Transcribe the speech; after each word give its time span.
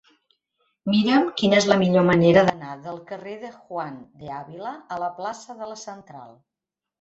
Mira'm 0.91 1.27
quina 1.41 1.59
és 1.63 1.67
la 1.71 1.77
millor 1.81 2.05
manera 2.07 2.43
d'anar 2.47 2.77
del 2.87 2.97
carrer 3.11 3.35
de 3.45 3.51
Juan 3.59 4.01
de 4.23 4.33
Ávila 4.39 4.73
a 4.97 4.99
la 5.05 5.11
plaça 5.21 5.59
de 5.61 5.69
la 5.75 5.79
Central. 5.85 6.35